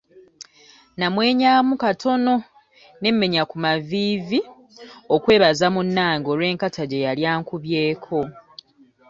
[0.99, 2.33] Namwenyaamu katono
[3.01, 4.39] ne mmenya ku maviivi
[5.15, 8.19] okwebaza munnange olw'enkata gye yali ankubyeko.